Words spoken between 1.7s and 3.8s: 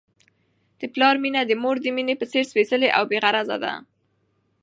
د مینې په څېر سپیڅلې او بې غرضه ده.